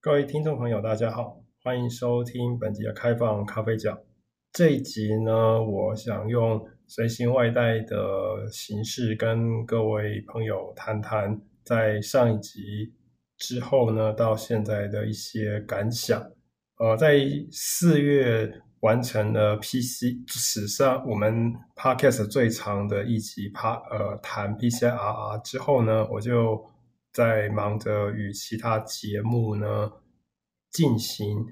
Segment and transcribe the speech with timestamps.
[0.00, 3.98] 各位听众朋友，大家好，欢迎收听本集的开放咖啡讲。
[4.52, 7.96] 这一集呢，我想用随行外带的
[8.48, 12.94] 形式跟各位朋友谈谈，在上一集
[13.38, 16.22] 之后呢，到现在的一些感想。
[16.78, 17.18] 呃，在
[17.50, 18.48] 四月
[18.82, 26.64] 完成了 PC 史上我们 Podcast 最长的一集，趴呃谈 PCRR 之后呢，我就。
[27.12, 29.90] 在忙着与其他节目呢
[30.70, 31.44] 进行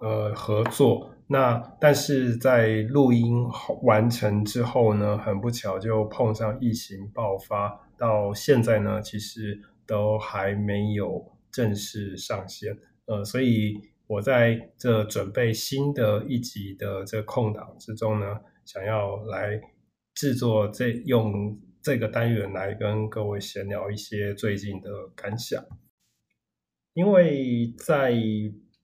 [0.00, 3.44] 呃合作，那但是在录音
[3.82, 12.76] 完成之后呢，很不巧就碰上疫情爆发，到现在呢其实都还没有正式上线，
[13.06, 18.26] 呃，所以我在这准备新的一集的这空档之中呢，
[18.64, 19.60] 想要来
[20.14, 21.58] 制作这用。
[21.84, 25.62] 这个单元来跟各位闲聊一些最近的感想，
[26.94, 28.14] 因为在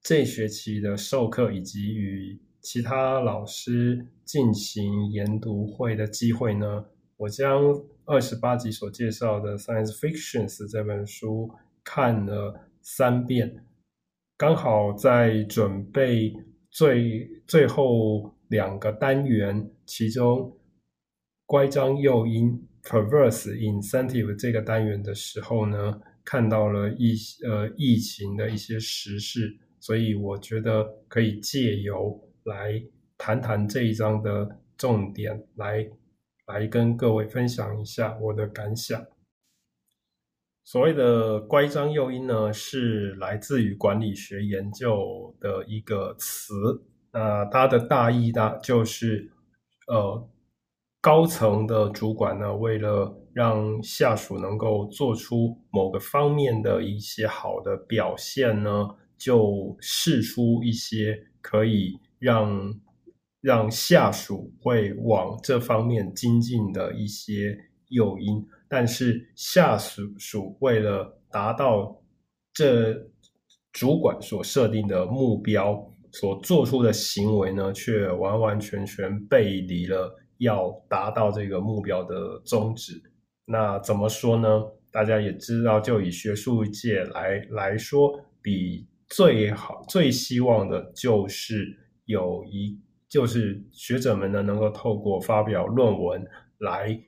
[0.00, 6.86] 这学期的授课以及与其他老师进行研读会的机会呢，
[7.18, 11.50] 我将二十八集所介绍的《Science Fictions》这本书
[11.84, 13.62] 看了三遍，
[14.38, 16.34] 刚好在准备
[16.70, 20.56] 最最后两个单元，其中
[21.44, 22.66] 乖张诱因。
[22.88, 32.80] Perverse incentive 这个单元的时候呢，看到了疫呃疫情的一些时事，所以我觉得可以借由来
[33.18, 34.48] 谈谈这一章的
[34.78, 35.84] 重点，来
[36.46, 39.04] 来跟各位分享一下我的感想。
[40.62, 46.54] 所谓的乖张诱因呢，是来自于管理学研究的一个词，
[47.12, 49.32] 那它的大意大就是
[49.88, 50.30] 呃。
[51.06, 62.74] 高层的主管呢，为了让下属能够做出某个方面的一些好的表现呢，就试出一些可以让
[63.40, 67.56] 让下属会往这方面精进的一些
[67.90, 68.44] 诱因。
[68.68, 71.96] 但是下属属为了达到
[72.52, 72.92] 这
[73.72, 75.80] 主管所设定的目标，
[76.10, 80.12] 所做出的行为呢，却完完全全背离了。
[80.38, 83.02] 要达到这个目标的宗旨，
[83.44, 84.64] 那怎么说呢？
[84.90, 96.24] 大家也知道，就以学术界来来说，比最好最希望的就是有一就是学者们呢能够透过发表论文
[96.58, 96.98] 来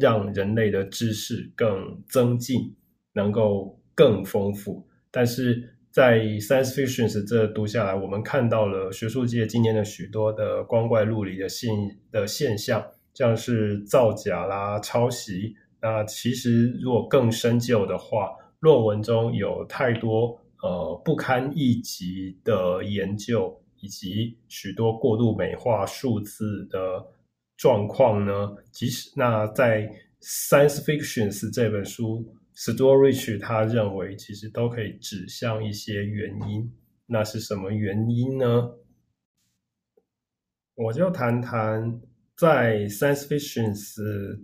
[0.00, 2.74] 让人类的知识更增进，
[3.12, 5.70] 能够更丰富，但是。
[5.94, 11.70] 在 Science Fictions 这读下来，我们看到了学术界今年的许多的光怪陆离的现
[12.10, 12.84] 的现象，
[13.14, 15.54] 像是造假啦、抄袭。
[15.80, 27.06] 那其实如果更深究的话，论文中有太多呃不堪一击的研究，以及许多过度美化数字的
[27.56, 28.52] 状况呢。
[28.72, 29.88] 即使那在
[30.20, 32.34] Science Fictions 这本书。
[32.56, 36.72] Storage，他认为，其实都可以指向一些原因。
[37.06, 38.70] 那是什么原因呢？
[40.76, 42.00] 我就谈谈
[42.36, 43.94] 在《Science Fictions》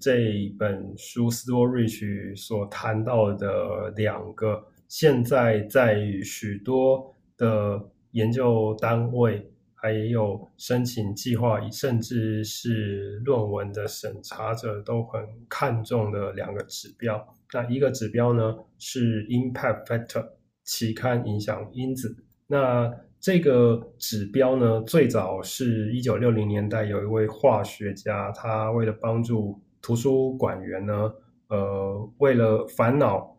[0.00, 17.37] 这本书，Storage 所谈到的两个，现在在许多的研究单位，还有申请计划，甚至是论文的审查者都很看重的两个指标。
[17.52, 20.26] 那一个指标呢，是 impact factor
[20.64, 22.16] 期刊影响因子。
[22.46, 31.12] 那这个指标呢，最早是一九六零年代有一位化学家，他为了帮助图书馆员呢，
[31.48, 33.36] 呃，为了烦恼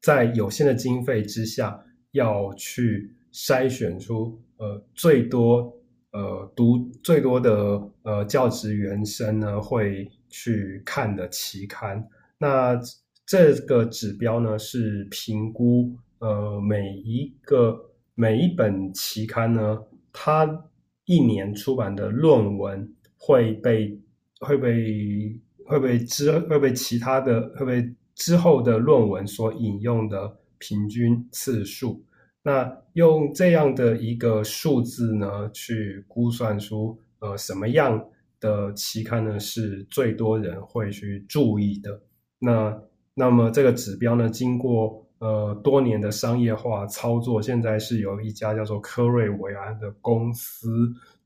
[0.00, 5.76] 在有限的经费之下，要去筛选出呃最多
[6.12, 12.06] 呃读最多的呃教职员生呢会去看的期刊。
[12.38, 12.78] 那
[13.26, 19.82] 这个指标呢，是评估呃每一个每一本期刊呢，
[20.12, 20.64] 它
[21.04, 24.00] 一年出版的论文会被
[24.40, 32.04] 会被会被之会被其他的会被之后的论文所引用的平均次数。
[32.42, 38.08] 那用这样的一个数字呢，去估算出呃什么样
[38.38, 42.00] 的期刊呢是最多人会去注意的。
[42.38, 42.80] 那
[43.18, 50.68] 那么这个指标呢，经过呃多年的商业化操作，现在是由一家叫做科瑞维安的公司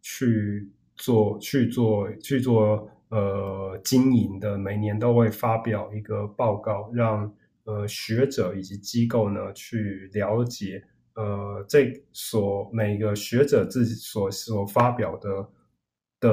[0.00, 7.34] 去做、去做、去做呃经营的，每年都会发表一个报告，让
[7.64, 10.80] 呃学者以及机构呢去了解
[11.14, 15.48] 呃，这所每个学者自己所所发表的
[16.20, 16.30] 的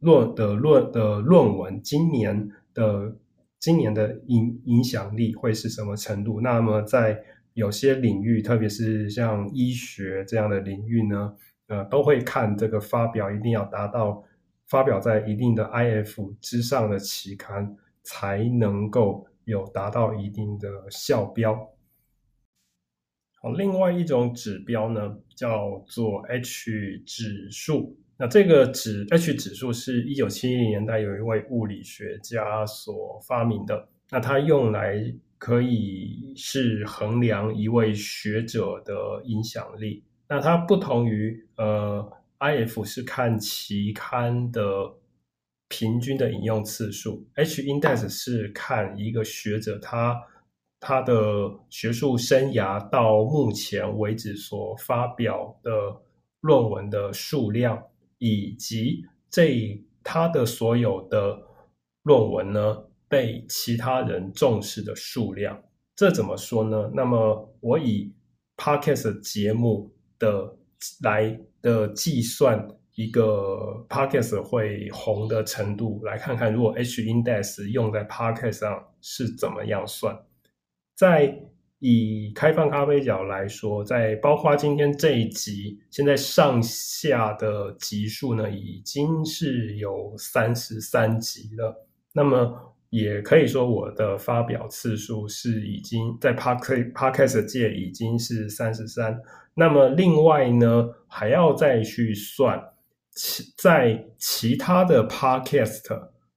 [0.00, 3.16] 论的论的论文，今年的
[3.62, 6.40] 今年的影影响力会是什么程度？
[6.40, 7.22] 那么在
[7.52, 11.36] 有些领域，特别是像医学这样的领域呢，
[11.68, 14.24] 呃，都会看这个发表一定要达到
[14.66, 21.70] 发表在一定的 IF 之上的期刊，才能够有达到一定的校标。
[23.40, 27.96] 好，另外一种指标呢，叫做 H 指数。
[28.16, 33.88] 那这个指 H 指数是一九七零年代有一位物理学家所发明的。
[34.10, 35.02] 那它用来
[35.38, 40.04] 可以是衡量一位学者的影响力。
[40.28, 42.06] 那它不同于呃
[42.38, 44.60] IF 是看期刊的
[45.68, 50.22] 平均的引用次数，H index 是看一个学者他。
[50.82, 51.14] 他的
[51.70, 55.70] 学术生涯到目前为止所发表的
[56.40, 57.80] 论文的数量，
[58.22, 61.42] 以及这他的所有的
[62.04, 65.60] 论文呢，被其他人重视的数量，
[65.96, 66.92] 这怎么说呢？
[66.94, 68.14] 那么我以
[68.56, 70.56] Podcast 节目的
[71.02, 80.16] 来的计算一个 Podcast 会红的程度，来看看如果 H Index 用在 Podcast 上是怎么样算。
[80.94, 81.51] 在
[81.84, 91.84] 以开放咖啡角来说，在包括今天这一集，现在上下的集数呢，已经是有三十三集了。
[92.12, 99.20] 那么也可以说，我的发表次数是已经在 Park Podcast 界已经是三十三。
[99.54, 102.62] 那么另外呢，还要再去算
[103.10, 105.82] 其在其他的 Podcast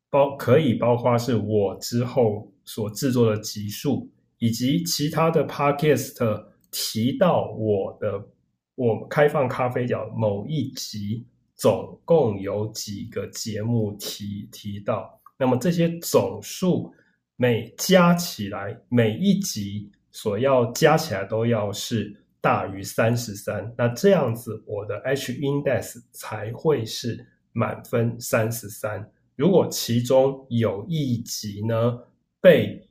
[0.09, 4.09] 包可以包括是我之后所制作的集数。
[4.39, 8.27] 以及其他的 podcast 提到我的
[8.75, 16.93] 我开放咖啡角某一集，总共有几个节目提提到，那么这些总数
[17.37, 29.09] 每加起来，每一集所要加起来都要是大于三十三，那这样子我的 H index 才会是满分三十三。
[29.37, 31.97] 如果其中有一集呢
[32.41, 32.87] 被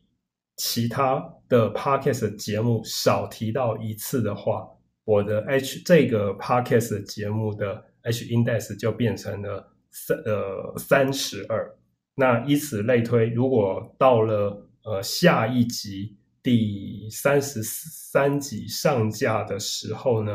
[0.56, 4.68] 其他的 podcast 节目少提到一次的话，
[5.04, 11.76] 我的 H 这个 podcast 节目的 H index 就变成了三呃三十二。
[12.14, 20.32] 那以此类推，如果到了呃下一集第三十三集上架的时候呢，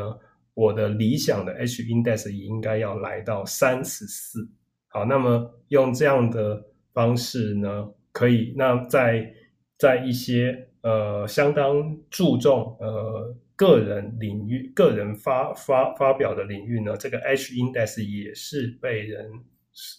[0.52, 4.46] 我的理想的 H index 也应该要来到三十四。
[4.88, 6.62] 好，那么用这样的
[6.92, 9.34] 方式呢，可以那在。
[9.80, 19.32] 在一些呃相当注重呃个人领域、个人发发发表的领域呢，这个 H index 也是被人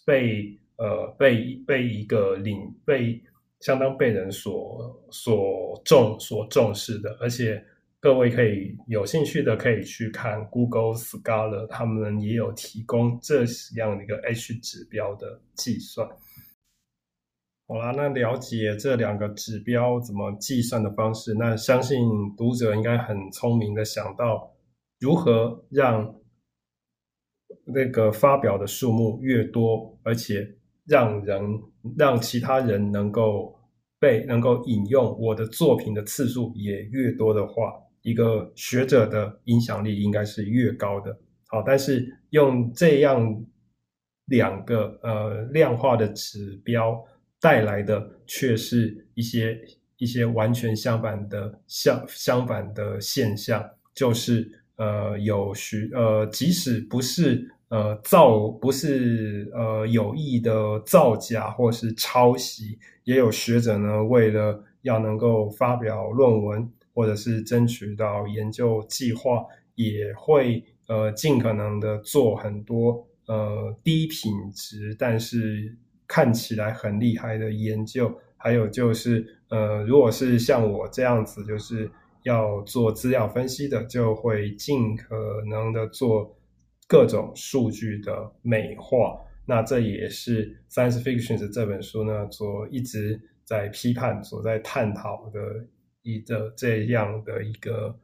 [0.05, 3.19] 被呃被被一个领被
[3.59, 7.63] 相当被人所所重所重视的，而且
[7.99, 13.45] 各位可以有兴趣的可以去看 Google Scholar，他们也有提供这
[13.77, 16.07] 样的一个 H 指标的计算。
[17.71, 21.97] 好啦，那了解这两个指标怎么计算的方式，那相信
[22.35, 24.51] 读者应该很聪明的想到
[24.99, 26.13] 如何让
[27.63, 30.45] 那个发表的数目越多，而且
[30.85, 31.41] 让人
[31.97, 33.57] 让其他人能够
[34.01, 41.17] 被能够引用我的作品的次数也越多的话，一个学者的影响力应该是越高的。
[41.47, 43.45] 好，但是用这样
[44.25, 47.01] 两个呃量化的指标。
[47.41, 49.59] 带来的却是一些
[49.97, 69.43] 一些完全相反的相相反的现象，就是呃有许呃即使不是呃造不是呃有意的造假或是抄袭，也有学者呢为了要能够发表论文或者是争取到研究计划，
[69.73, 75.75] 也会呃尽可能的做很多呃低品质，但是。
[76.13, 81.89] 看起来很厉害的研究，还有就是，呃，如果是像我这样子，就是
[82.23, 85.15] 要做资料分析的，就会尽可
[85.49, 86.35] 能的做
[86.85, 89.17] 各种数据的美化。
[89.45, 95.65] 那这也是《Science Fiction》这本书呢，所一直在批判、所在探讨的
[96.01, 97.97] 一个这样的一个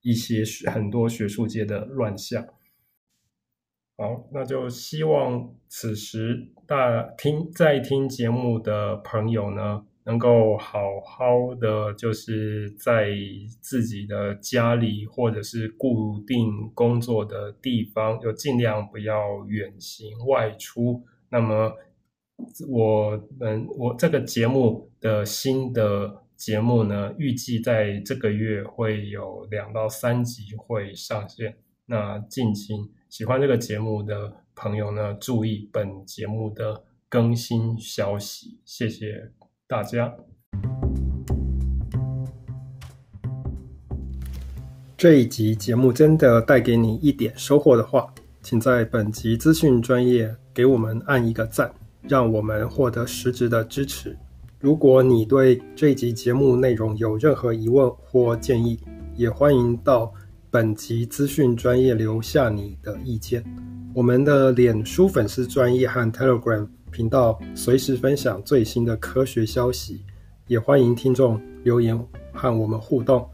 [0.00, 2.42] 一些很多学术界的乱象。
[4.00, 13.10] 好，那就希望此时大听在听节目的朋友呢，能够好好的就是在
[13.60, 21.04] 自己的家里或者是固定工作的地方，就尽量不要远行外出。
[21.28, 21.70] 那么
[22.70, 31.58] 我们我这个节目的新的节目呢，预计在这个月会有两到三集会上线。
[31.84, 38.60] 那敬请喜欢这个节目的朋友呢，注意本节目的更新消息。
[38.64, 39.32] 谢谢
[39.66, 40.14] 大家。
[44.96, 54.16] 这一集节目真的带给你一点收获的话，请在本集资讯专业给我们按一个赞，让我们获得实质的支持。
[54.60, 58.78] 如果你对这一集节目内容有任何疑问或建议，
[59.16, 60.14] 也欢迎到。
[60.52, 63.44] 本集资讯专业留下你的意见。
[63.94, 70.04] 我们的脸书粉丝专业和 Telegram 频道随时分享最新的科学消息，
[70.48, 71.96] 也欢迎听众留言
[72.32, 73.24] 和我们互动。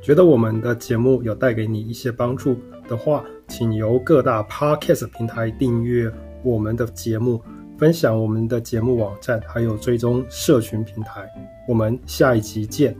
[0.00, 2.56] 觉得我们的节目有带给你一些帮助
[2.88, 6.10] 的话，请由各大 Podcast 平台订阅
[6.42, 7.42] 我们的节目，
[7.76, 11.28] 分享我们的节目网站，还有追踪社群平台。
[11.68, 12.96] 我们下一集见。